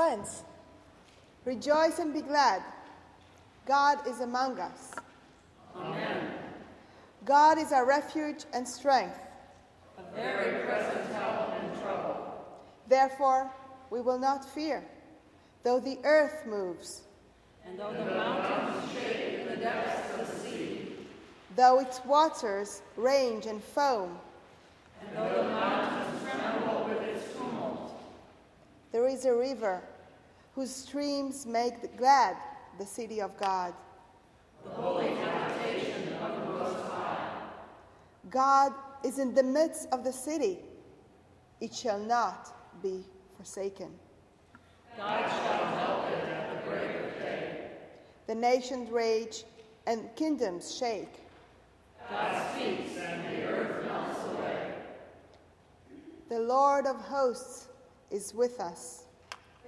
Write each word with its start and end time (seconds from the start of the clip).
Friends, 0.00 0.44
rejoice 1.44 1.98
and 1.98 2.14
be 2.14 2.22
glad. 2.22 2.62
God 3.66 3.98
is 4.08 4.20
among 4.20 4.58
us. 4.58 4.92
Amen. 5.76 6.30
God 7.26 7.58
is 7.58 7.70
our 7.70 7.84
refuge 7.84 8.46
and 8.54 8.66
strength. 8.66 9.18
A 9.98 10.16
very 10.16 10.64
present 10.64 11.12
help 11.12 11.52
in 11.62 11.82
trouble. 11.82 12.34
Therefore, 12.88 13.50
we 13.90 14.00
will 14.00 14.18
not 14.18 14.42
fear, 14.42 14.82
though 15.64 15.80
the 15.80 15.98
earth 16.04 16.46
moves, 16.46 17.02
And 17.66 17.78
though 17.78 17.92
the 17.92 18.06
mountains 18.06 18.90
shake 18.94 19.40
in 19.40 19.48
the 19.48 19.56
depths 19.56 20.18
of 20.18 20.26
the 20.26 20.48
sea, 20.48 20.92
though 21.56 21.78
its 21.78 22.02
waters 22.06 22.80
range 22.96 23.44
and 23.44 23.62
foam. 23.62 24.18
and 25.02 25.14
though 25.14 25.42
the 25.42 25.48
mountains 25.50 26.22
tremble 26.22 26.84
with 26.88 27.02
its 27.02 27.34
tumult, 27.34 27.92
There 28.92 28.99
is 29.10 29.24
a 29.24 29.34
river 29.34 29.82
whose 30.54 30.74
streams 30.74 31.44
make 31.44 31.96
glad 31.96 32.36
the 32.78 32.86
city 32.86 33.20
of 33.20 33.36
God. 33.36 33.74
the 34.64 34.70
holy 34.70 35.08
habitation 35.08 36.12
of 36.22 36.36
the 36.36 36.52
Most 36.52 36.86
High. 36.86 37.28
God 38.30 38.72
is 39.04 39.18
in 39.18 39.34
the 39.34 39.42
midst 39.42 39.88
of 39.90 40.04
the 40.04 40.12
city. 40.12 40.60
It 41.60 41.74
shall 41.74 41.98
not 41.98 42.54
be 42.82 43.04
forsaken. 43.36 43.90
God 44.96 45.20
shall 45.20 45.66
help 45.78 46.10
it 46.10 46.24
at 46.28 46.64
the 46.64 46.70
break 46.70 46.90
of 46.90 47.18
day. 47.20 47.70
The 48.26 48.34
nations 48.34 48.90
rage 48.90 49.44
and 49.86 50.14
kingdoms 50.14 50.74
shake. 50.74 51.14
God 52.08 52.54
speaks 52.54 52.96
and 52.96 53.24
the 53.24 53.44
earth 53.44 53.86
melts 53.86 54.24
away. 54.24 54.74
The 56.28 56.38
Lord 56.38 56.86
of 56.86 56.96
hosts 56.96 57.69
is 58.10 58.34
with 58.34 58.60
us. 58.60 59.04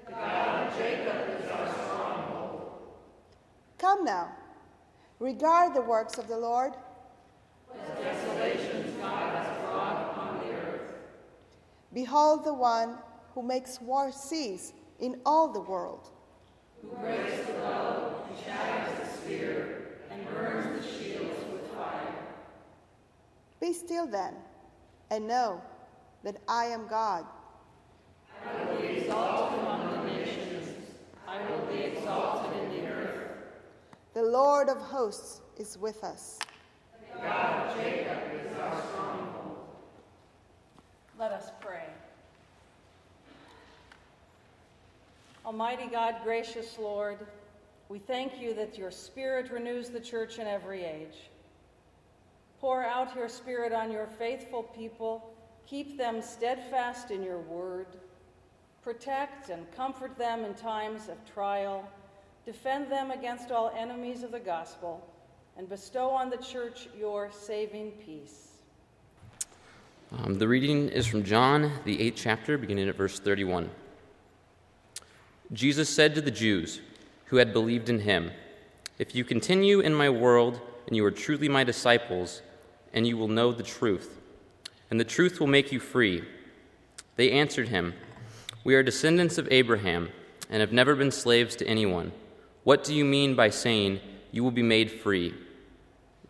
The 0.06 0.12
God 0.12 0.66
of 0.66 0.78
Jacob 0.78 1.40
is 1.40 1.50
our 1.50 1.72
stronghold. 1.72 2.72
Come 3.78 4.04
now, 4.04 4.32
regard 5.18 5.74
the 5.74 5.82
works 5.82 6.18
of 6.18 6.28
the 6.28 6.36
Lord. 6.36 6.72
The 7.72 8.02
desolations 8.02 8.96
God 8.98 9.36
has 9.36 9.60
brought 9.62 10.10
upon 10.10 10.38
the 10.40 10.54
earth. 10.54 10.94
Behold 11.94 12.44
the 12.44 12.54
one 12.54 12.98
who 13.34 13.42
makes 13.42 13.80
war 13.80 14.12
cease 14.12 14.72
in 14.98 15.20
all 15.24 15.52
the 15.52 15.60
world. 15.60 16.08
Who 16.82 16.88
breaks 16.96 17.46
the 17.46 17.52
bow 17.54 18.24
and 18.28 18.44
shatters 18.44 18.98
the 18.98 19.18
spear 19.18 19.98
and 20.10 20.28
burns 20.28 20.84
the 20.84 20.92
shields 20.92 21.44
with 21.52 21.66
fire. 21.72 22.14
Be 23.60 23.72
still 23.72 24.06
then, 24.06 24.34
and 25.10 25.26
know 25.26 25.62
that 26.24 26.36
I 26.48 26.66
am 26.66 26.86
God. 26.88 27.24
I 28.44 28.64
will 28.64 28.80
be 28.80 28.86
exalted 28.88 29.60
among 29.60 29.90
the 29.90 30.12
nations. 30.12 30.68
I 31.26 31.38
will 31.50 31.66
be 31.66 31.80
exalted 31.80 32.62
in 32.62 32.68
the 32.70 32.88
earth. 32.88 33.28
The 34.14 34.22
Lord 34.22 34.68
of 34.68 34.78
hosts 34.78 35.40
is 35.58 35.78
with 35.78 36.02
us. 36.04 36.38
The 37.14 37.22
God 37.22 37.68
of 37.68 37.76
Jacob 37.76 38.18
is 38.34 38.56
our 38.58 38.82
stronghold. 38.90 39.66
Let 41.18 41.32
us 41.32 41.50
pray. 41.60 41.86
Almighty 45.44 45.86
God, 45.86 46.16
gracious 46.22 46.78
Lord, 46.78 47.18
we 47.88 47.98
thank 47.98 48.40
you 48.40 48.54
that 48.54 48.78
your 48.78 48.90
Spirit 48.90 49.50
renews 49.50 49.90
the 49.90 50.00
church 50.00 50.38
in 50.38 50.46
every 50.46 50.84
age. 50.84 51.30
Pour 52.60 52.82
out 52.82 53.14
your 53.16 53.28
Spirit 53.28 53.72
on 53.72 53.90
your 53.90 54.06
faithful 54.06 54.62
people, 54.62 55.34
keep 55.66 55.98
them 55.98 56.22
steadfast 56.22 57.10
in 57.10 57.22
your 57.22 57.40
word, 57.40 57.86
protect 58.82 59.48
and 59.48 59.70
comfort 59.76 60.16
them 60.18 60.44
in 60.44 60.54
times 60.54 61.08
of 61.08 61.16
trial, 61.32 61.88
defend 62.44 62.90
them 62.90 63.10
against 63.10 63.50
all 63.50 63.72
enemies 63.76 64.22
of 64.22 64.32
the 64.32 64.40
gospel, 64.40 65.06
and 65.56 65.68
bestow 65.68 66.10
on 66.10 66.30
the 66.30 66.36
church 66.38 66.88
your 66.98 67.30
saving 67.30 67.92
peace. 68.04 68.48
Um, 70.18 70.38
the 70.38 70.48
reading 70.48 70.88
is 70.88 71.06
from 71.06 71.22
John, 71.22 71.70
the 71.84 72.00
eighth 72.00 72.16
chapter, 72.16 72.58
beginning 72.58 72.88
at 72.88 72.96
verse 72.96 73.18
31. 73.18 73.70
Jesus 75.52 75.88
said 75.88 76.14
to 76.14 76.20
the 76.20 76.30
Jews 76.30 76.80
who 77.26 77.36
had 77.36 77.52
believed 77.52 77.88
in 77.88 78.00
him, 78.00 78.30
If 78.98 79.14
you 79.14 79.24
continue 79.24 79.80
in 79.80 79.94
my 79.94 80.10
world, 80.10 80.60
and 80.86 80.96
you 80.96 81.04
are 81.04 81.10
truly 81.10 81.48
my 81.48 81.64
disciples, 81.64 82.42
and 82.92 83.06
you 83.06 83.16
will 83.16 83.28
know 83.28 83.52
the 83.52 83.62
truth, 83.62 84.20
and 84.90 84.98
the 84.98 85.04
truth 85.04 85.40
will 85.40 85.46
make 85.46 85.72
you 85.72 85.80
free. 85.80 86.24
They 87.16 87.30
answered 87.30 87.68
him, 87.68 87.94
We 88.64 88.74
are 88.74 88.82
descendants 88.82 89.38
of 89.38 89.48
Abraham, 89.50 90.10
and 90.48 90.60
have 90.60 90.72
never 90.72 90.94
been 90.94 91.10
slaves 91.10 91.56
to 91.56 91.66
anyone. 91.66 92.12
What 92.64 92.84
do 92.84 92.94
you 92.94 93.04
mean 93.04 93.34
by 93.34 93.50
saying, 93.50 94.00
You 94.30 94.44
will 94.44 94.50
be 94.50 94.62
made 94.62 94.90
free? 94.90 95.34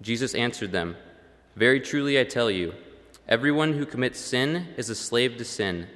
Jesus 0.01 0.35
answered 0.35 0.73
them, 0.73 0.97
Very 1.57 1.81
truly 1.81 2.19
I 2.19 2.25
tell 2.25 2.51
you, 2.51 2.73
Everyone 3.29 3.75
who 3.75 3.87
commits 3.87 4.19
sin 4.19 4.69
is 4.77 4.91
a 4.91 4.95
slave 4.95 5.37
to 5.37 5.45
sin. 5.45 5.87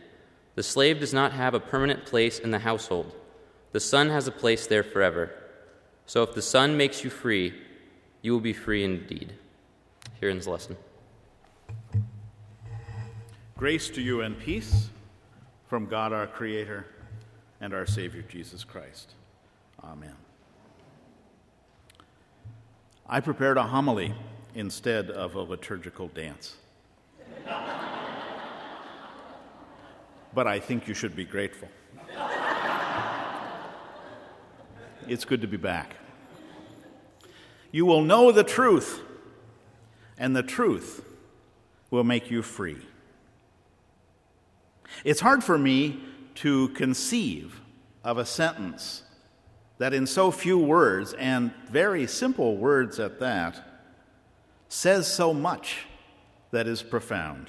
The 0.55 0.63
slave 0.63 1.01
does 1.01 1.13
not 1.13 1.33
have 1.33 1.55
a 1.55 1.61
permanent 1.61 2.07
place 2.07 2.39
in 2.39 2.51
the 2.51 2.61
household, 2.61 3.13
the 3.73 3.81
son 3.81 4.09
has 4.11 4.27
a 4.27 4.33
place 4.33 4.67
there 4.67 4.83
forever. 4.83 5.31
So 6.07 6.23
if 6.23 6.35
the 6.35 6.43
son 6.43 6.77
makes 6.77 7.03
you 7.03 7.11
free, 7.11 7.53
you 8.23 8.33
will 8.33 8.41
be 8.41 8.53
free 8.53 8.85
indeed. 8.85 9.33
Here 10.21 10.31
ends 10.31 10.45
the 10.45 10.53
lesson. 10.53 10.77
Grace 13.59 13.91
to 13.91 14.01
you 14.01 14.21
and 14.21 14.39
peace 14.39 14.89
from 15.67 15.87
God 15.87 16.13
our 16.13 16.27
Creator 16.27 16.87
and 17.61 17.75
our 17.75 17.87
Savior 17.87 18.23
Jesus 18.23 18.63
Christ. 18.65 19.15
Amen. 19.83 20.15
I 23.09 23.21
prepared 23.21 23.57
a 23.57 23.63
homily 23.63 24.15
instead 24.55 25.11
of 25.11 25.35
a 25.35 25.41
liturgical 25.41 26.09
dance. 26.09 26.57
but 30.35 30.47
I 30.47 30.61
think 30.61 30.89
you 30.89 30.95
should 30.95 31.17
be 31.17 31.25
grateful. 31.25 31.69
it's 35.09 35.25
good 35.25 35.41
to 35.41 35.47
be 35.47 35.57
back. 35.57 35.97
You 37.73 37.87
will 37.87 38.03
know 38.03 38.33
the 38.33 38.45
truth, 38.45 39.03
and 40.19 40.35
the 40.35 40.43
truth 40.43 41.05
will 41.91 42.05
make 42.05 42.31
you 42.31 42.43
free. 42.43 42.79
It's 45.05 45.21
hard 45.21 45.45
for 45.45 45.59
me 45.59 46.01
to 46.37 46.69
conceive 46.71 47.61
of 48.05 48.19
a 48.19 48.27
sentence 48.27 49.03
that, 49.79 49.93
in 49.93 50.07
so 50.07 50.31
few 50.31 50.59
words, 50.59 51.13
and 51.15 51.53
very 51.71 52.07
simple 52.07 52.57
words 52.57 52.99
at 52.99 53.21
that, 53.21 53.63
says 54.69 55.13
so 55.13 55.35
much 55.35 55.87
that 56.51 56.67
is 56.67 56.83
profound, 56.83 57.49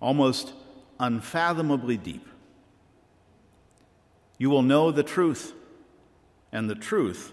almost 0.00 0.52
unfathomably 0.98 1.96
deep. 1.96 2.26
You 4.38 4.50
will 4.50 4.62
know 4.62 4.90
the 4.90 5.02
truth, 5.02 5.52
and 6.52 6.70
the 6.70 6.74
truth 6.74 7.32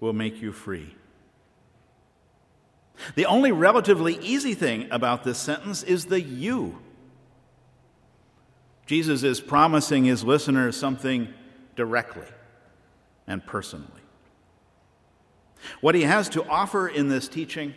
will 0.00 0.12
make 0.12 0.40
you 0.40 0.52
free. 0.52 0.94
The 3.14 3.26
only 3.26 3.52
relatively 3.52 4.16
easy 4.20 4.54
thing 4.54 4.88
about 4.90 5.24
this 5.24 5.38
sentence 5.38 5.82
is 5.82 6.06
the 6.06 6.20
you. 6.20 6.78
Jesus 8.86 9.22
is 9.24 9.40
promising 9.40 10.04
his 10.04 10.24
listeners 10.24 10.76
something 10.76 11.28
directly 11.74 12.26
and 13.26 13.44
personally. 13.44 13.86
What 15.80 15.94
he 15.94 16.02
has 16.02 16.28
to 16.30 16.48
offer 16.48 16.88
in 16.88 17.08
this 17.08 17.28
teaching 17.28 17.74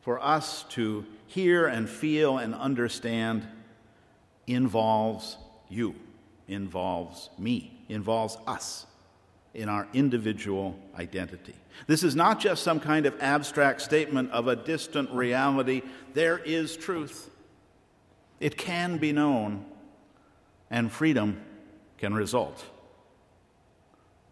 for 0.00 0.22
us 0.22 0.64
to 0.70 1.06
hear 1.26 1.66
and 1.66 1.88
feel 1.88 2.38
and 2.38 2.54
understand 2.54 3.46
involves 4.46 5.38
you, 5.68 5.94
involves 6.48 7.30
me, 7.38 7.84
involves 7.88 8.36
us 8.46 8.86
in 9.54 9.68
our 9.68 9.86
individual 9.92 10.78
identity. 10.98 11.54
This 11.86 12.02
is 12.02 12.16
not 12.16 12.40
just 12.40 12.62
some 12.62 12.80
kind 12.80 13.06
of 13.06 13.14
abstract 13.20 13.80
statement 13.80 14.30
of 14.32 14.48
a 14.48 14.56
distant 14.56 15.10
reality. 15.10 15.82
There 16.14 16.38
is 16.38 16.76
truth. 16.76 17.30
It 18.40 18.56
can 18.56 18.98
be 18.98 19.12
known, 19.12 19.64
and 20.72 20.90
freedom 20.90 21.40
can 21.98 22.14
result, 22.14 22.64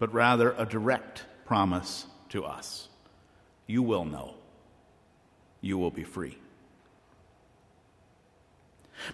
but 0.01 0.13
rather 0.13 0.55
a 0.59 0.65
direct 0.65 1.27
promise 1.45 2.07
to 2.31 2.45
us. 2.45 2.89
You 3.67 3.83
will 3.83 4.07
know. 4.07 4.35
You 5.61 5.77
will 5.79 5.91
be 5.91 6.03
free. 6.03 6.39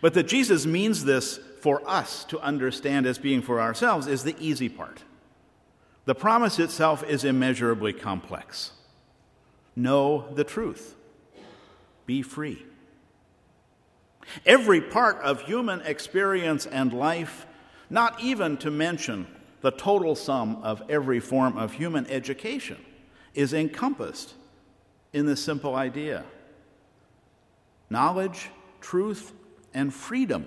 But 0.00 0.14
that 0.14 0.28
Jesus 0.28 0.64
means 0.64 1.04
this 1.04 1.38
for 1.60 1.82
us 1.86 2.24
to 2.26 2.40
understand 2.40 3.06
as 3.06 3.18
being 3.18 3.42
for 3.42 3.60
ourselves 3.60 4.06
is 4.06 4.22
the 4.22 4.36
easy 4.38 4.68
part. 4.68 5.02
The 6.04 6.14
promise 6.14 6.60
itself 6.60 7.02
is 7.04 7.24
immeasurably 7.24 7.92
complex. 7.92 8.70
Know 9.74 10.28
the 10.32 10.44
truth, 10.44 10.94
be 12.06 12.22
free. 12.22 12.64
Every 14.44 14.80
part 14.80 15.18
of 15.22 15.42
human 15.42 15.80
experience 15.82 16.66
and 16.66 16.92
life 16.92 17.46
not 17.90 18.20
even 18.20 18.56
to 18.58 18.70
mention 18.70 19.26
the 19.60 19.70
total 19.70 20.14
sum 20.14 20.56
of 20.62 20.82
every 20.88 21.20
form 21.20 21.56
of 21.56 21.72
human 21.72 22.06
education, 22.06 22.76
is 23.34 23.52
encompassed 23.52 24.34
in 25.12 25.26
this 25.26 25.42
simple 25.42 25.74
idea 25.74 26.24
knowledge, 27.88 28.50
truth, 28.80 29.32
and 29.72 29.92
freedom. 29.94 30.46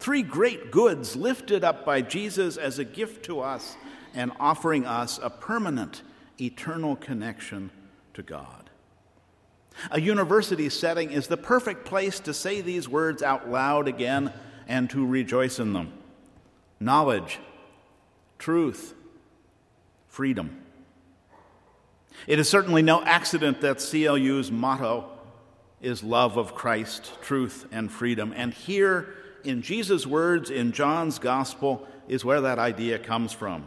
Three 0.00 0.22
great 0.22 0.70
goods 0.70 1.16
lifted 1.16 1.64
up 1.64 1.84
by 1.84 2.02
Jesus 2.02 2.56
as 2.56 2.78
a 2.78 2.84
gift 2.84 3.24
to 3.26 3.40
us 3.40 3.76
and 4.14 4.32
offering 4.38 4.86
us 4.86 5.18
a 5.22 5.30
permanent, 5.30 6.02
eternal 6.40 6.96
connection 6.96 7.70
to 8.14 8.22
God. 8.22 8.67
A 9.90 10.00
university 10.00 10.68
setting 10.68 11.10
is 11.10 11.26
the 11.26 11.36
perfect 11.36 11.84
place 11.84 12.20
to 12.20 12.34
say 12.34 12.60
these 12.60 12.88
words 12.88 13.22
out 13.22 13.50
loud 13.50 13.88
again 13.88 14.32
and 14.66 14.88
to 14.90 15.06
rejoice 15.06 15.58
in 15.58 15.72
them 15.72 15.92
knowledge, 16.80 17.38
truth, 18.38 18.94
freedom. 20.06 20.62
It 22.26 22.38
is 22.38 22.48
certainly 22.48 22.82
no 22.82 23.02
accident 23.02 23.60
that 23.60 23.78
CLU's 23.78 24.50
motto 24.50 25.08
is 25.80 26.02
love 26.02 26.36
of 26.36 26.54
Christ, 26.54 27.12
truth, 27.22 27.66
and 27.70 27.90
freedom. 27.90 28.32
And 28.36 28.52
here 28.52 29.14
in 29.44 29.62
Jesus' 29.62 30.06
words 30.06 30.50
in 30.50 30.72
John's 30.72 31.18
gospel 31.18 31.86
is 32.08 32.24
where 32.24 32.40
that 32.40 32.58
idea 32.58 32.98
comes 32.98 33.32
from 33.32 33.66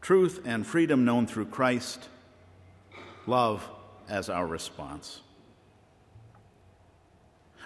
truth 0.00 0.42
and 0.44 0.66
freedom 0.66 1.04
known 1.04 1.26
through 1.26 1.46
Christ, 1.46 2.08
love 3.26 3.68
as 4.08 4.28
our 4.28 4.46
response. 4.46 5.20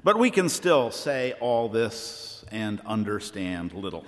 But 0.05 0.19
we 0.19 0.31
can 0.31 0.49
still 0.49 0.91
say 0.91 1.33
all 1.41 1.69
this 1.69 2.45
and 2.51 2.81
understand 2.85 3.73
little. 3.73 4.05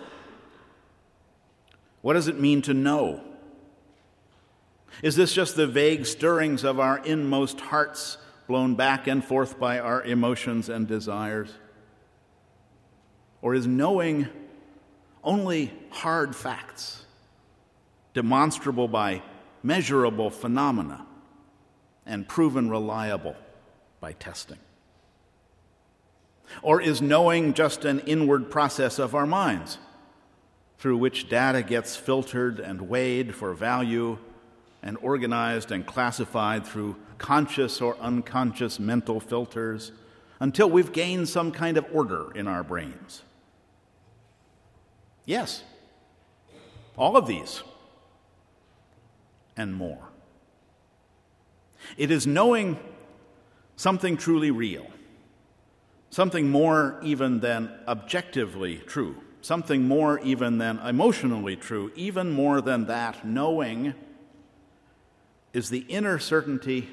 What 2.03 2.15
does 2.15 2.29
it 2.29 2.39
mean 2.39 2.63
to 2.63 2.75
know? 2.75 3.23
Is 5.03 5.17
this 5.17 5.33
just 5.33 5.57
the 5.57 5.67
vague 5.67 6.05
stirrings 6.05 6.65
of 6.65 6.81
our 6.81 6.99
inmost 6.99 7.61
hearts, 7.61 8.19
blown 8.47 8.75
back 8.75 9.07
and 9.07 9.25
forth 9.25 9.59
by 9.59 9.79
our 9.79 10.03
emotions 10.03 10.69
and 10.69 10.87
desires? 10.87 11.53
Or 13.41 13.55
is 13.55 13.67
knowing 13.67 14.29
only 15.23 15.73
hard 15.91 16.35
facts, 16.35 17.05
demonstrable 18.15 18.89
by 18.89 19.23
measurable 19.63 20.31
phenomena, 20.31 21.07
and 22.05 22.29
proven 22.29 22.69
reliable 22.69 23.37
by 24.01 24.13
testing? 24.13 24.59
Or 26.63 26.81
is 26.81 27.03
knowing 27.03 27.55
just 27.55 27.85
an 27.85 28.01
inward 28.01 28.51
process 28.51 28.99
of 28.99 29.15
our 29.15 29.27
minds, 29.27 29.79
through 30.79 30.99
which 30.99 31.29
data 31.29 31.63
gets 31.63 31.97
filtered 31.97 32.61
and 32.61 32.89
weighed 32.89 33.35
for 33.35 33.55
value 33.55 34.19
and 34.83 34.99
organized 35.01 35.73
and 35.73 35.87
classified 35.87 36.67
through 36.67 36.97
conscious 37.19 37.81
or 37.81 37.97
unconscious 37.99 38.79
mental 38.79 39.19
filters 39.19 39.93
until 40.41 40.69
we've 40.69 40.93
gained 40.93 41.29
some 41.29 41.51
kind 41.51 41.77
of 41.77 41.87
order 41.93 42.31
in 42.35 42.47
our 42.47 42.63
brains? 42.63 43.23
Yes, 45.25 45.63
all 46.99 47.17
of 47.17 47.27
these 47.27 47.63
and 49.57 49.75
more. 49.75 50.09
It 51.97 52.11
is 52.11 52.27
knowing 52.27 52.79
something 53.77 54.17
truly 54.17 54.51
real, 54.51 54.87
something 56.15 56.49
more 56.49 56.97
even 57.03 57.41
than 57.41 57.69
objectively 57.89 58.77
true, 58.87 59.17
something 59.41 59.89
more 59.89 60.21
even 60.21 60.59
than 60.59 60.79
emotionally 60.79 61.57
true, 61.57 61.91
even 61.97 62.31
more 62.31 62.61
than 62.61 62.87
that, 62.87 63.27
knowing 63.27 63.93
is 65.53 65.71
the 65.71 65.85
inner 65.89 66.17
certainty 66.21 66.89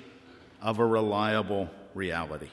of 0.59 0.79
a 0.79 0.85
reliable 0.85 1.69
reality. 1.94 2.50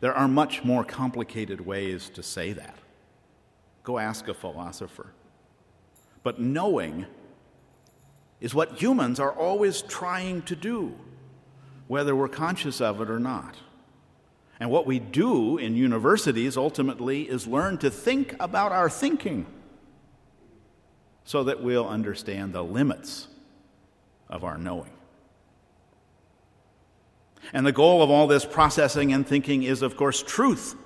There 0.00 0.12
are 0.12 0.28
much 0.28 0.62
more 0.62 0.84
complicated 0.84 1.64
ways 1.64 2.10
to 2.10 2.22
say 2.22 2.52
that. 2.52 2.76
Go 3.82 3.98
ask 3.98 4.28
a 4.28 4.34
philosopher. 4.34 5.06
But 6.22 6.38
knowing 6.38 7.06
is 8.42 8.54
what 8.54 8.82
humans 8.82 9.18
are 9.18 9.32
always 9.32 9.80
trying 9.80 10.42
to 10.42 10.54
do, 10.54 10.94
whether 11.88 12.14
we're 12.14 12.28
conscious 12.28 12.82
of 12.82 13.00
it 13.00 13.08
or 13.08 13.18
not. 13.18 13.56
And 14.60 14.70
what 14.70 14.86
we 14.86 14.98
do 14.98 15.56
in 15.56 15.74
universities 15.74 16.58
ultimately 16.58 17.22
is 17.22 17.46
learn 17.46 17.78
to 17.78 17.90
think 17.90 18.36
about 18.38 18.72
our 18.72 18.90
thinking 18.90 19.46
so 21.24 21.44
that 21.44 21.62
we'll 21.62 21.88
understand 21.88 22.52
the 22.52 22.62
limits 22.62 23.28
of 24.28 24.44
our 24.44 24.58
knowing. 24.58 24.90
And 27.54 27.66
the 27.66 27.72
goal 27.72 28.02
of 28.02 28.10
all 28.10 28.26
this 28.26 28.44
processing 28.44 29.14
and 29.14 29.26
thinking 29.26 29.62
is, 29.62 29.80
of 29.80 29.96
course, 29.96 30.22
truth, 30.22 30.76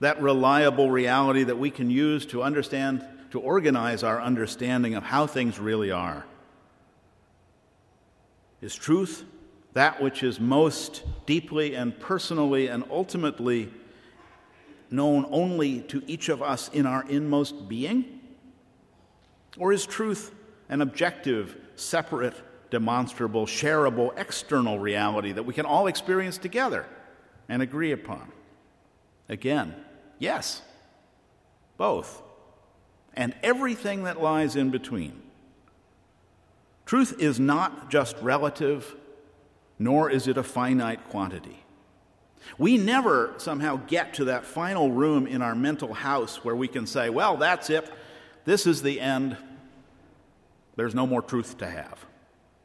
that 0.00 0.20
reliable 0.20 0.90
reality 0.90 1.44
that 1.44 1.58
we 1.58 1.70
can 1.70 1.90
use 1.90 2.26
to 2.26 2.42
understand, 2.42 3.04
to 3.30 3.40
organize 3.40 4.02
our 4.02 4.20
understanding 4.20 4.94
of 4.94 5.02
how 5.02 5.26
things 5.26 5.58
really 5.58 5.90
are. 5.90 6.26
Is 8.60 8.74
truth 8.74 9.24
that 9.78 10.02
which 10.02 10.24
is 10.24 10.40
most 10.40 11.04
deeply 11.24 11.76
and 11.76 11.96
personally 12.00 12.66
and 12.66 12.82
ultimately 12.90 13.72
known 14.90 15.24
only 15.30 15.82
to 15.82 16.02
each 16.08 16.28
of 16.28 16.42
us 16.42 16.68
in 16.70 16.84
our 16.84 17.08
inmost 17.08 17.68
being? 17.68 18.18
Or 19.56 19.72
is 19.72 19.86
truth 19.86 20.34
an 20.68 20.82
objective, 20.82 21.56
separate, 21.76 22.34
demonstrable, 22.70 23.46
shareable 23.46 24.18
external 24.18 24.80
reality 24.80 25.30
that 25.30 25.44
we 25.44 25.54
can 25.54 25.64
all 25.64 25.86
experience 25.86 26.38
together 26.38 26.84
and 27.48 27.62
agree 27.62 27.92
upon? 27.92 28.32
Again, 29.28 29.76
yes, 30.18 30.60
both, 31.76 32.20
and 33.14 33.32
everything 33.44 34.02
that 34.02 34.20
lies 34.20 34.56
in 34.56 34.70
between. 34.70 35.22
Truth 36.84 37.20
is 37.20 37.38
not 37.38 37.92
just 37.92 38.16
relative, 38.20 38.96
nor 39.78 40.10
is 40.10 40.26
it 40.26 40.36
a 40.36 40.42
finite 40.42 41.08
quantity. 41.10 41.64
We 42.56 42.78
never 42.78 43.34
somehow 43.38 43.76
get 43.86 44.14
to 44.14 44.26
that 44.26 44.44
final 44.44 44.90
room 44.90 45.26
in 45.26 45.42
our 45.42 45.54
mental 45.54 45.92
house 45.92 46.44
where 46.44 46.56
we 46.56 46.68
can 46.68 46.86
say, 46.86 47.10
well, 47.10 47.36
that's 47.36 47.70
it, 47.70 47.90
this 48.44 48.66
is 48.66 48.82
the 48.82 49.00
end, 49.00 49.36
there's 50.76 50.94
no 50.94 51.06
more 51.06 51.22
truth 51.22 51.58
to 51.58 51.68
have. 51.68 52.06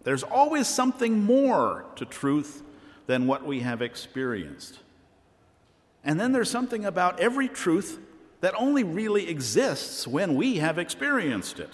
There's 0.03 0.23
always 0.23 0.67
something 0.67 1.23
more 1.23 1.85
to 1.95 2.05
truth 2.05 2.63
than 3.07 3.27
what 3.27 3.45
we 3.45 3.61
have 3.61 3.81
experienced. 3.81 4.79
And 6.03 6.19
then 6.19 6.31
there's 6.31 6.49
something 6.49 6.85
about 6.85 7.19
every 7.19 7.47
truth 7.47 7.99
that 8.41 8.53
only 8.57 8.83
really 8.83 9.29
exists 9.29 10.05
when 10.05 10.35
we 10.35 10.57
have 10.57 10.77
experienced 10.77 11.59
it. 11.59 11.71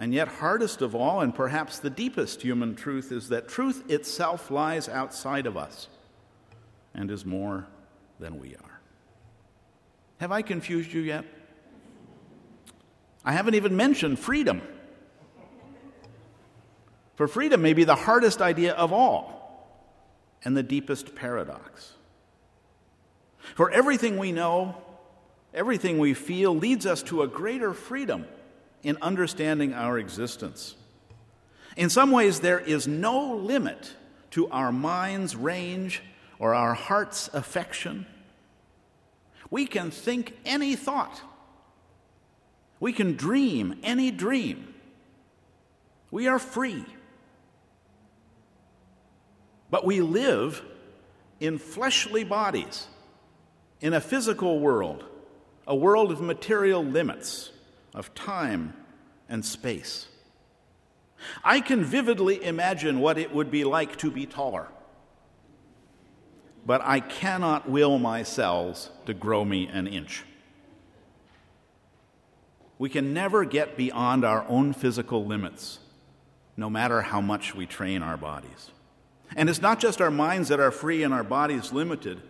And 0.00 0.14
yet, 0.14 0.28
hardest 0.28 0.80
of 0.80 0.94
all, 0.94 1.20
and 1.20 1.34
perhaps 1.34 1.78
the 1.78 1.90
deepest 1.90 2.40
human 2.40 2.74
truth, 2.74 3.12
is 3.12 3.28
that 3.28 3.48
truth 3.48 3.88
itself 3.90 4.50
lies 4.50 4.88
outside 4.88 5.46
of 5.46 5.58
us 5.58 5.88
and 6.94 7.10
is 7.10 7.26
more 7.26 7.66
than 8.18 8.40
we 8.40 8.56
are. 8.56 8.80
Have 10.16 10.32
I 10.32 10.40
confused 10.40 10.94
you 10.94 11.02
yet? 11.02 11.26
I 13.26 13.32
haven't 13.32 13.56
even 13.56 13.76
mentioned 13.76 14.18
freedom. 14.18 14.62
For 17.16 17.28
freedom 17.28 17.60
may 17.60 17.74
be 17.74 17.84
the 17.84 17.94
hardest 17.94 18.40
idea 18.40 18.72
of 18.72 18.94
all 18.94 19.68
and 20.42 20.56
the 20.56 20.62
deepest 20.62 21.14
paradox. 21.14 21.92
For 23.54 23.70
everything 23.70 24.16
we 24.16 24.32
know, 24.32 24.76
everything 25.52 25.98
we 25.98 26.14
feel 26.14 26.56
leads 26.56 26.86
us 26.86 27.02
to 27.04 27.20
a 27.20 27.28
greater 27.28 27.74
freedom 27.74 28.24
in 28.82 28.96
understanding 29.02 29.74
our 29.74 29.98
existence. 29.98 30.74
In 31.76 31.90
some 31.90 32.10
ways, 32.10 32.40
there 32.40 32.58
is 32.58 32.86
no 32.86 33.34
limit 33.34 33.94
to 34.32 34.48
our 34.50 34.72
mind's 34.72 35.36
range 35.36 36.02
or 36.38 36.54
our 36.54 36.74
heart's 36.74 37.28
affection. 37.32 38.06
We 39.50 39.66
can 39.66 39.90
think 39.90 40.36
any 40.44 40.76
thought, 40.76 41.20
we 42.78 42.92
can 42.92 43.16
dream 43.16 43.78
any 43.82 44.10
dream. 44.10 44.74
We 46.10 46.26
are 46.26 46.38
free. 46.38 46.84
But 49.70 49.84
we 49.84 50.00
live 50.00 50.62
in 51.38 51.58
fleshly 51.58 52.24
bodies, 52.24 52.86
in 53.80 53.94
a 53.94 54.00
physical 54.00 54.58
world, 54.58 55.04
a 55.66 55.74
world 55.76 56.10
of 56.10 56.20
material 56.20 56.84
limits, 56.84 57.50
of 57.94 58.14
time 58.14 58.74
and 59.28 59.44
space. 59.44 60.08
I 61.44 61.60
can 61.60 61.84
vividly 61.84 62.42
imagine 62.42 63.00
what 63.00 63.18
it 63.18 63.34
would 63.34 63.50
be 63.50 63.64
like 63.64 63.96
to 63.98 64.10
be 64.10 64.26
taller, 64.26 64.68
but 66.64 66.80
I 66.82 67.00
cannot 67.00 67.68
will 67.68 67.98
my 67.98 68.22
cells 68.22 68.90
to 69.06 69.14
grow 69.14 69.44
me 69.44 69.68
an 69.68 69.86
inch. 69.86 70.24
we 72.80 72.88
can 72.88 73.12
never 73.12 73.44
get 73.44 73.76
beyond 73.76 74.24
our 74.24 74.46
own 74.48 74.72
physical 74.72 75.26
limits, 75.26 75.80
no 76.56 76.70
matter 76.70 77.02
how 77.02 77.20
much 77.20 77.54
we 77.54 77.66
train 77.66 78.02
our 78.02 78.16
bodies. 78.16 78.70
And 79.36 79.50
it's 79.50 79.60
not 79.60 79.78
just 79.78 80.00
our 80.00 80.10
minds 80.10 80.48
that 80.48 80.60
are 80.60 80.70
free 80.70 81.02
and 81.02 81.12
our 81.12 81.22
bodies 81.22 81.74
limited, 81.74 82.22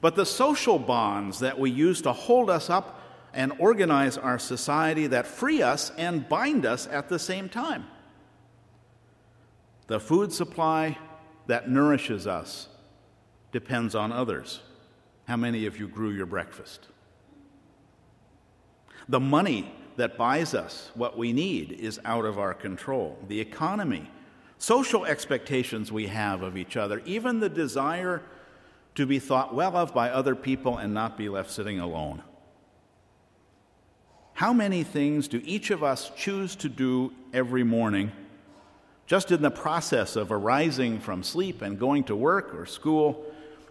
but 0.00 0.16
the 0.16 0.26
social 0.26 0.76
bonds 0.80 1.38
that 1.38 1.56
we 1.56 1.70
use 1.70 2.02
to 2.02 2.12
hold 2.12 2.50
us 2.50 2.68
up 2.68 3.00
and 3.34 3.52
organize 3.58 4.18
our 4.18 4.38
society 4.38 5.06
that 5.08 5.26
free 5.26 5.62
us 5.62 5.90
and 5.96 6.28
bind 6.28 6.66
us 6.66 6.86
at 6.86 7.08
the 7.08 7.18
same 7.18 7.48
time. 7.48 7.84
The 9.86 10.00
food 10.00 10.32
supply 10.32 10.98
that 11.46 11.68
nourishes 11.68 12.26
us 12.26 12.68
depends 13.52 13.94
on 13.94 14.12
others. 14.12 14.60
How 15.26 15.36
many 15.36 15.66
of 15.66 15.78
you 15.78 15.88
grew 15.88 16.10
your 16.10 16.26
breakfast? 16.26 16.88
The 19.08 19.20
money 19.20 19.72
that 19.96 20.16
buys 20.16 20.54
us 20.54 20.90
what 20.94 21.18
we 21.18 21.32
need 21.32 21.72
is 21.72 22.00
out 22.04 22.24
of 22.24 22.38
our 22.38 22.54
control. 22.54 23.18
The 23.28 23.40
economy, 23.40 24.10
social 24.58 25.04
expectations 25.04 25.92
we 25.92 26.06
have 26.06 26.42
of 26.42 26.56
each 26.56 26.76
other, 26.76 27.02
even 27.04 27.40
the 27.40 27.48
desire 27.48 28.22
to 28.94 29.06
be 29.06 29.18
thought 29.18 29.54
well 29.54 29.76
of 29.76 29.92
by 29.92 30.10
other 30.10 30.34
people 30.34 30.78
and 30.78 30.94
not 30.94 31.16
be 31.16 31.28
left 31.28 31.50
sitting 31.50 31.80
alone. 31.80 32.22
How 34.42 34.52
many 34.52 34.82
things 34.82 35.28
do 35.28 35.40
each 35.44 35.70
of 35.70 35.84
us 35.84 36.10
choose 36.16 36.56
to 36.56 36.68
do 36.68 37.12
every 37.32 37.62
morning, 37.62 38.10
just 39.06 39.30
in 39.30 39.40
the 39.40 39.52
process 39.52 40.16
of 40.16 40.32
arising 40.32 40.98
from 40.98 41.22
sleep 41.22 41.62
and 41.62 41.78
going 41.78 42.02
to 42.02 42.16
work 42.16 42.52
or 42.52 42.66
school, 42.66 43.24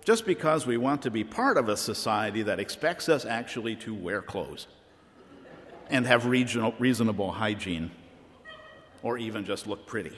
just 0.05 0.25
because 0.25 0.65
we 0.65 0.77
want 0.77 1.01
to 1.01 1.11
be 1.11 1.25
part 1.25 1.57
of 1.57 1.67
a 1.67 1.75
society 1.75 2.41
that 2.43 2.57
expects 2.57 3.09
us 3.09 3.25
actually 3.25 3.75
to 3.75 3.93
wear 3.93 4.21
clothes? 4.21 4.67
and 5.89 6.07
have 6.07 6.25
regional, 6.25 6.73
reasonable 6.79 7.33
hygiene, 7.33 7.91
or 9.03 9.17
even 9.17 9.43
just 9.43 9.67
look 9.67 9.85
pretty. 9.85 10.15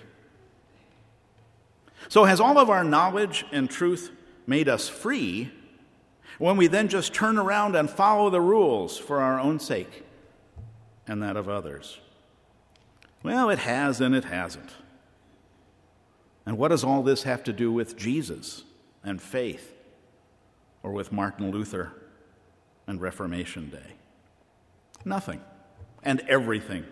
So, 2.10 2.26
has 2.26 2.40
all 2.40 2.60
of 2.60 2.70
our 2.70 2.84
knowledge 2.84 3.44
and 3.52 3.68
truth 3.68 4.12
made 4.46 4.70
us 4.70 4.88
free 4.88 5.50
when 6.38 6.58
we 6.58 6.68
then 6.68 6.90
just 6.90 7.12
turn 7.12 7.40
around 7.40 7.76
and 7.76 7.90
follow 7.90 8.30
the 8.30 8.40
rules 8.40 9.00
for 9.00 9.20
our 9.20 9.40
own 9.40 9.60
sake 9.60 10.04
and 11.08 11.22
that 11.22 11.38
of 11.38 11.50
others? 11.50 12.00
Well, 13.24 13.50
it 13.50 13.60
has 13.60 14.02
and 14.02 14.14
it 14.14 14.26
hasn't. 14.26 14.72
And 16.46 16.58
what 16.58 16.70
does 16.70 16.84
all 16.84 17.04
this 17.04 17.24
have 17.24 17.44
to 17.46 17.54
do 17.54 17.72
with 17.72 17.96
Jesus 17.98 18.64
and 19.04 19.22
faith, 19.22 19.74
or 20.82 20.92
with 20.92 21.12
Martin 21.12 21.52
Luther 21.52 21.94
and 22.86 23.00
Reformation 23.00 23.70
Day? 23.70 23.96
Nothing 25.06 25.42
and 26.04 26.22
everything. 26.28 26.86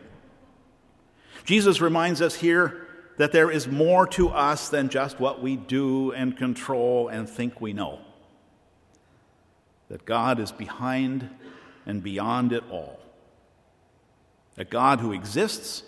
Jesus 1.44 1.82
reminds 1.82 2.22
us 2.22 2.36
here 2.36 2.88
that 3.18 3.34
there 3.34 3.52
is 3.52 3.68
more 3.68 4.08
to 4.08 4.30
us 4.30 4.70
than 4.70 4.88
just 4.88 5.20
what 5.20 5.42
we 5.42 5.58
do 5.58 6.12
and 6.14 6.38
control 6.38 7.10
and 7.10 7.30
think 7.30 7.60
we 7.60 7.74
know. 7.74 8.00
That 9.90 10.06
God 10.06 10.40
is 10.40 10.54
behind 10.54 11.30
and 11.86 12.02
beyond 12.02 12.54
it 12.54 12.64
all. 12.72 13.01
A 14.58 14.66
God 14.66 15.00
who 15.00 15.14
exists 15.14 15.84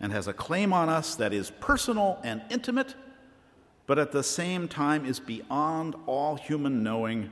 and 0.00 0.12
has 0.12 0.28
a 0.28 0.32
claim 0.32 0.72
on 0.72 0.88
us 0.88 1.14
that 1.16 1.32
is 1.32 1.50
personal 1.50 2.18
and 2.22 2.42
intimate, 2.50 2.94
but 3.86 3.98
at 3.98 4.12
the 4.12 4.22
same 4.22 4.68
time 4.68 5.04
is 5.04 5.20
beyond 5.20 5.94
all 6.06 6.36
human 6.36 6.82
knowing 6.82 7.30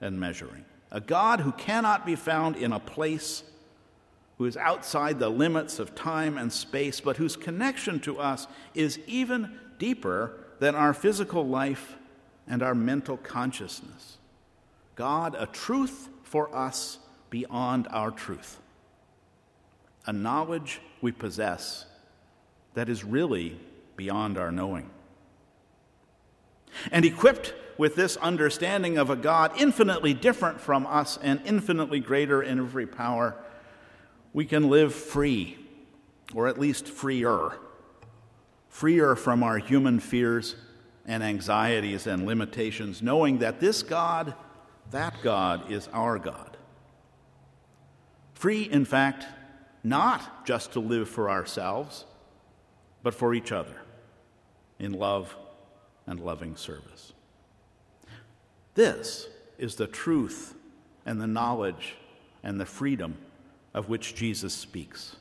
and 0.00 0.18
measuring. 0.18 0.64
A 0.90 1.00
God 1.00 1.40
who 1.40 1.52
cannot 1.52 2.06
be 2.06 2.14
found 2.14 2.56
in 2.56 2.72
a 2.72 2.80
place 2.80 3.42
who 4.38 4.46
is 4.46 4.56
outside 4.56 5.18
the 5.18 5.28
limits 5.28 5.78
of 5.78 5.94
time 5.94 6.36
and 6.38 6.52
space, 6.52 7.00
but 7.00 7.16
whose 7.16 7.36
connection 7.36 8.00
to 8.00 8.18
us 8.18 8.46
is 8.74 8.98
even 9.06 9.58
deeper 9.78 10.32
than 10.58 10.74
our 10.74 10.92
physical 10.92 11.46
life 11.46 11.96
and 12.46 12.62
our 12.62 12.74
mental 12.74 13.16
consciousness. 13.16 14.18
God, 14.96 15.34
a 15.38 15.46
truth 15.46 16.08
for 16.22 16.54
us 16.54 16.98
beyond 17.30 17.88
our 17.90 18.10
truth, 18.10 18.60
a 20.06 20.12
knowledge 20.12 20.80
we 21.00 21.12
possess 21.12 21.86
that 22.74 22.88
is 22.88 23.04
really 23.04 23.58
beyond 23.96 24.38
our 24.38 24.52
knowing. 24.52 24.90
And 26.90 27.04
equipped 27.04 27.54
with 27.78 27.94
this 27.94 28.16
understanding 28.18 28.98
of 28.98 29.10
a 29.10 29.16
God 29.16 29.52
infinitely 29.56 30.14
different 30.14 30.60
from 30.60 30.86
us 30.86 31.18
and 31.22 31.40
infinitely 31.44 32.00
greater 32.00 32.42
in 32.42 32.58
every 32.58 32.86
power, 32.86 33.36
we 34.32 34.44
can 34.44 34.68
live 34.68 34.94
free, 34.94 35.56
or 36.34 36.48
at 36.48 36.58
least 36.58 36.88
freer, 36.88 37.52
freer 38.68 39.14
from 39.14 39.42
our 39.42 39.58
human 39.58 40.00
fears 40.00 40.56
and 41.06 41.22
anxieties 41.22 42.06
and 42.06 42.26
limitations, 42.26 43.02
knowing 43.02 43.38
that 43.38 43.60
this 43.60 43.82
God, 43.82 44.34
that 44.90 45.14
God, 45.22 45.70
is 45.70 45.88
our 45.92 46.18
God. 46.18 46.56
Free, 48.34 48.62
in 48.62 48.84
fact, 48.84 49.26
not 49.84 50.46
just 50.46 50.72
to 50.72 50.80
live 50.80 51.08
for 51.08 51.30
ourselves, 51.30 52.06
but 53.02 53.14
for 53.14 53.34
each 53.34 53.52
other 53.52 53.76
in 54.78 54.92
love 54.92 55.36
and 56.06 56.18
loving 56.18 56.56
service. 56.56 57.12
This 58.74 59.28
is 59.58 59.76
the 59.76 59.86
truth 59.86 60.54
and 61.06 61.20
the 61.20 61.26
knowledge 61.26 61.94
and 62.42 62.58
the 62.58 62.66
freedom 62.66 63.18
of 63.74 63.88
which 63.88 64.14
Jesus 64.14 64.54
speaks. 64.54 65.16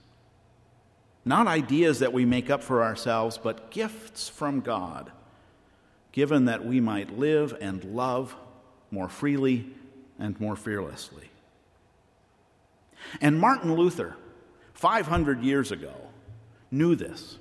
Not 1.25 1.48
ideas 1.48 2.00
that 2.00 2.13
we 2.13 2.25
make 2.25 2.50
up 2.50 2.63
for 2.63 2.84
ourselves, 2.84 3.38
but 3.38 3.70
gifts 3.70 4.27
from 4.29 4.62
God, 4.62 5.12
given 6.12 6.46
that 6.46 6.65
we 6.65 6.79
might 6.79 7.17
live 7.17 7.55
and 7.62 7.84
love 7.84 8.36
more 8.91 9.10
freely 9.10 9.67
and 10.20 10.39
more 10.39 10.55
fearlessly. 10.55 11.29
And 13.22 13.39
Martin 13.39 13.74
Luther, 13.74 14.15
500 14.73 15.41
years 15.41 15.71
ago, 15.71 15.93
knew 16.71 16.95
this 16.95 17.37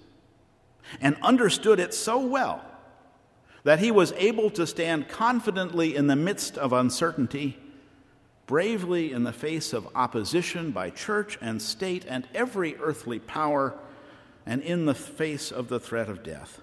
and 1.01 1.17
understood 1.23 1.81
it 1.81 1.95
so 1.95 2.19
well 2.19 2.65
that 3.65 3.79
he 3.79 3.91
was 3.91 4.13
able 4.13 4.51
to 4.51 4.67
stand 4.67 5.09
confidently 5.09 5.95
in 5.95 6.07
the 6.07 6.17
midst 6.17 6.59
of 6.59 6.73
uncertainty 6.73 7.59
bravely 8.47 9.13
in 9.13 9.25
the 9.25 9.33
face 9.33 9.73
of 9.73 9.89
opposition 9.95 10.73
by 10.73 10.91
church 10.91 11.39
and 11.41 11.63
state 11.63 12.05
and 12.09 12.27
every 12.35 12.77
earthly 12.77 13.19
power, 13.19 13.75
and 14.45 14.61
in 14.63 14.85
the 14.85 14.95
face 14.95 15.51
of 15.51 15.69
the 15.69 15.81
threat 15.81 16.09
of 16.09 16.23
death. 16.23 16.61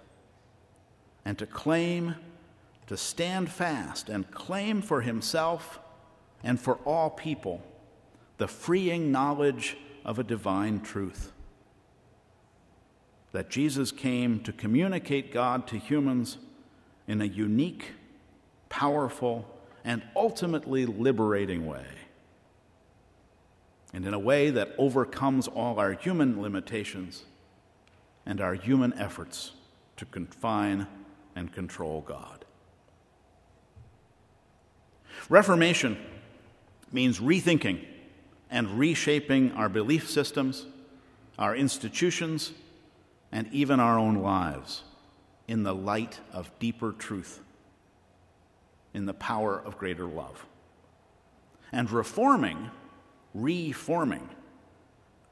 And 1.25 1.38
to 1.39 1.45
claim, 1.45 2.15
to 2.85 2.97
stand 2.97 3.49
fast 3.49 4.09
and 4.09 4.29
claim 4.29 4.81
for 4.81 5.01
himself 5.01 5.79
and 6.43 6.59
for 6.59 6.75
all 6.85 7.09
people 7.09 7.63
the 8.38 8.47
freeing 8.47 9.11
knowledge 9.11 9.75
of 10.10 10.18
a 10.18 10.24
divine 10.24 10.80
truth. 10.80 11.32
That 13.32 13.51
Jesus 13.51 13.92
came 13.92 14.39
to 14.39 14.51
communicate 14.51 15.32
God 15.32 15.68
to 15.68 15.78
humans 15.78 16.39
in 17.08 17.22
a 17.22 17.25
unique, 17.25 17.92
powerful, 18.70 19.46
and 19.86 20.01
ultimately 20.16 20.88
liberating 20.88 21.68
way. 21.68 21.86
And 23.94 24.04
in 24.04 24.16
a 24.16 24.20
way 24.20 24.50
that 24.50 24.74
overcomes 24.80 25.48
all 25.48 25.80
our 25.80 25.94
human 25.94 26.42
limitations 26.42 27.25
and 28.25 28.42
our 28.42 28.56
human 28.56 28.94
efforts 28.94 29.51
to 29.98 30.06
confine 30.06 30.88
and 31.36 31.54
control 31.54 32.01
God. 32.01 32.46
Reformation 35.30 36.00
means 36.92 37.20
rethinking 37.20 37.86
and 38.50 38.79
reshaping 38.79 39.51
our 39.53 39.70
belief 39.70 40.10
systems, 40.10 40.65
our 41.38 41.56
institutions, 41.56 42.51
and 43.32 43.48
even 43.51 43.79
our 43.79 44.00
own 44.00 44.15
lives 44.15 44.84
in 45.48 45.63
the 45.63 45.74
light 45.74 46.20
of 46.34 46.51
deeper 46.60 46.91
truth 46.91 47.39
in 48.94 49.06
the 49.06 49.13
power 49.13 49.60
of 49.60 49.77
greater 49.77 50.06
love. 50.06 50.46
And 51.72 51.89
reforming, 51.91 52.72
reforming, 53.34 54.29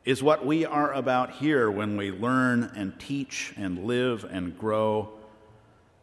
is 0.06 0.24
what 0.24 0.46
we 0.46 0.66
are 0.66 0.94
about 0.94 1.32
here 1.32 1.70
when 1.70 1.98
we 1.98 2.12
learn 2.12 2.72
and 2.76 2.98
teach 3.00 3.54
and 3.58 3.86
live 3.86 4.24
and 4.24 4.58
grow 4.58 5.10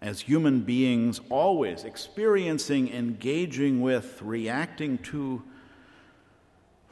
as 0.03 0.21
human 0.21 0.61
beings, 0.61 1.21
always 1.31 1.85
experiencing, 1.85 2.93
engaging 2.93 3.81
with, 3.81 4.21
reacting 4.21 4.99
to, 4.99 5.43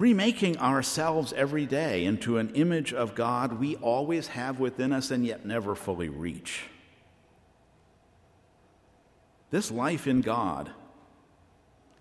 remaking 0.03 0.59
ourselves 0.59 1.33
every 1.35 1.65
day 1.65 2.05
into 2.05 2.37
an 2.37 2.53
image 2.57 2.93
of 2.93 3.15
God 3.15 3.61
we 3.61 3.77
always 3.77 4.27
have 4.27 4.59
within 4.59 4.93
us 4.93 5.13
and 5.13 5.25
yet 5.25 5.47
never 5.47 5.77
fully 5.77 6.09
reach. 6.09 6.65
This 9.53 9.71
life 9.71 10.09
in 10.09 10.21
God, 10.21 10.73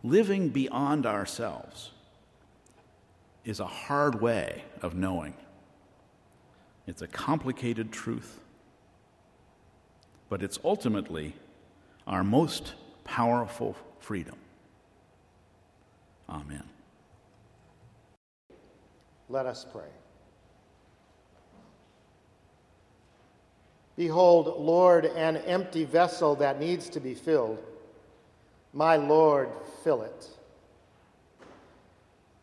living 0.02 0.50
beyond 0.50 1.06
ourselves, 1.06 1.92
is 3.46 3.60
a 3.60 3.68
hard 3.68 4.20
way 4.20 4.64
of 4.82 4.96
knowing. 4.96 5.36
It's 6.88 7.04
a 7.04 7.08
complicated 7.08 7.92
truth, 7.92 8.40
but 10.28 10.42
it's 10.42 10.58
ultimately 10.66 11.36
our 12.08 12.24
most 12.24 12.74
powerful 13.04 13.76
freedom. 14.00 14.38
Amen. 16.28 16.64
Let 19.32 19.46
us 19.46 19.66
pray. 19.72 19.88
Behold, 23.96 24.60
Lord, 24.60 25.06
an 25.06 25.38
empty 25.38 25.86
vessel 25.86 26.36
that 26.36 26.60
needs 26.60 26.90
to 26.90 27.00
be 27.00 27.14
filled. 27.14 27.64
My 28.74 28.98
Lord, 28.98 29.48
fill 29.86 30.02
it. 30.02 30.28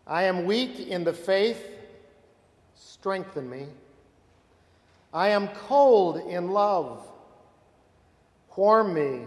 I 0.07 0.23
am 0.23 0.47
weak 0.47 0.89
in 0.89 1.05
the 1.05 1.13
faith, 1.13 1.63
strengthen 2.75 3.51
me. 3.51 3.67
I 5.13 5.29
am 5.29 5.49
cold 5.49 6.17
in 6.27 6.53
love, 6.53 7.07
warm 8.57 8.95
me 8.95 9.27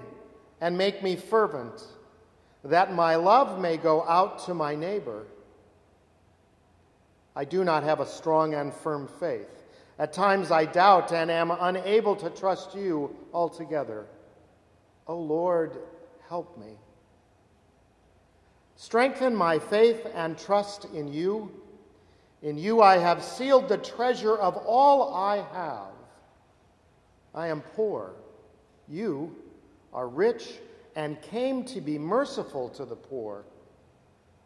and 0.62 0.76
make 0.76 1.04
me 1.04 1.16
fervent, 1.16 1.84
that 2.64 2.94
my 2.96 3.16
love 3.16 3.62
may 3.62 3.78
go 3.78 4.04
out 4.08 4.44
to 4.46 4.56
my 4.56 4.74
neighbor. 4.74 5.28
I 7.36 7.46
do 7.46 7.64
not 7.64 7.84
have 7.84 8.00
a 8.00 8.06
strong 8.06 8.54
and 8.54 8.74
firm 8.74 9.08
faith. 9.08 9.64
At 9.98 10.14
times 10.14 10.52
I 10.52 10.66
doubt 10.66 11.12
and 11.12 11.30
am 11.30 11.52
unable 11.52 12.16
to 12.18 12.30
trust 12.30 12.76
you 12.76 13.16
altogether. 13.34 14.06
O 15.08 15.14
oh 15.14 15.20
Lord, 15.20 15.78
help 16.28 16.58
me. 16.58 16.78
Strengthen 18.76 19.36
my 19.36 19.60
faith 19.60 20.08
and 20.16 20.38
trust 20.38 20.86
in 20.86 21.08
you. 21.08 21.52
In 22.42 22.58
you 22.58 22.82
I 22.82 22.98
have 22.98 23.24
sealed 23.24 23.70
the 23.70 23.78
treasure 23.78 24.36
of 24.36 24.58
all 24.58 25.14
I 25.14 25.38
have. 25.54 25.94
I 27.36 27.48
am 27.48 27.62
poor. 27.62 28.14
You 28.88 29.36
are 29.94 30.08
rich 30.08 30.60
and 30.96 31.22
came 31.22 31.64
to 31.66 31.80
be 31.80 31.98
merciful 31.98 32.70
to 32.70 32.86
the 32.86 32.96
poor. 32.96 33.46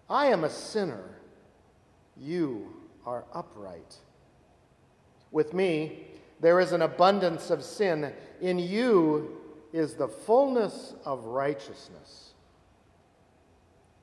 I 0.10 0.28
am 0.28 0.44
a 0.44 0.50
sinner. 0.50 1.16
You 2.18 2.74
are 3.06 3.26
upright. 3.34 3.98
With 5.32 5.54
me, 5.54 6.08
there 6.40 6.60
is 6.60 6.72
an 6.72 6.82
abundance 6.82 7.50
of 7.50 7.64
sin. 7.64 8.14
In 8.42 8.60
you 8.60 9.38
is 9.74 9.96
the 9.96 10.08
fullness 10.08 10.94
of 11.06 11.26
righteousness. 11.26 12.34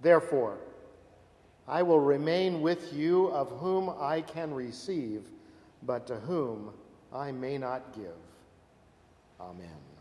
Therefore, 0.00 0.59
I 1.69 1.83
will 1.83 2.00
remain 2.00 2.61
with 2.61 2.92
you 2.92 3.28
of 3.28 3.49
whom 3.61 3.90
I 3.99 4.21
can 4.21 4.52
receive, 4.52 5.23
but 5.85 6.07
to 6.09 6.16
whom 6.16 6.73
I 7.12 7.33
may 7.33 7.57
not 7.57 7.95
give. 7.95 8.12
Amen. 9.40 9.91